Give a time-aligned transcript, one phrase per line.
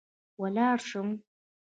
[0.41, 1.09] ولاړه شم